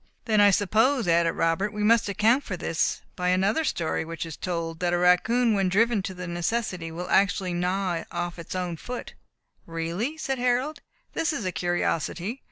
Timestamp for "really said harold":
9.67-10.81